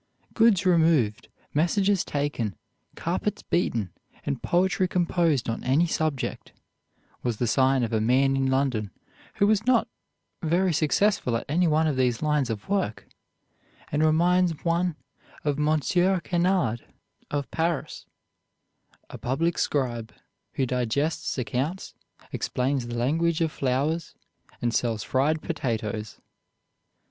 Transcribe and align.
"Goods 0.33 0.65
removed, 0.65 1.27
messages 1.53 2.03
taken, 2.03 2.55
carpets 2.95 3.43
beaten, 3.43 3.91
and 4.25 4.41
poetry 4.41 4.87
composed 4.87 5.47
on 5.47 5.63
any 5.63 5.85
subject," 5.85 6.53
was 7.21 7.37
the 7.37 7.45
sign 7.45 7.83
of 7.83 7.93
a 7.93 8.01
man 8.01 8.35
in 8.35 8.47
London 8.47 8.89
who 9.35 9.45
was 9.45 9.63
not 9.67 9.87
very 10.41 10.73
successful 10.73 11.37
at 11.37 11.45
any 11.47 11.67
of 11.67 11.95
these 11.97 12.23
lines 12.23 12.49
of 12.49 12.67
work, 12.67 13.07
and 13.91 14.03
reminds 14.03 14.65
one 14.65 14.95
of 15.43 15.59
Monsieur 15.59 16.19
Kenard, 16.19 16.83
of 17.29 17.51
Paris, 17.51 18.07
"a 19.11 19.19
public 19.19 19.59
scribe, 19.59 20.11
who 20.53 20.65
digests 20.65 21.37
accounts, 21.37 21.93
explains 22.33 22.87
the 22.87 22.97
language 22.97 23.39
of 23.39 23.51
flowers, 23.51 24.15
and 24.63 24.73
sells 24.73 25.03
fried 25.03 25.43
potatoes." 25.43 26.19